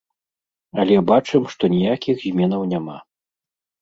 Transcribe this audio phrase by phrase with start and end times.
[0.83, 2.97] Але бачым, што ніякіх зменаў няма.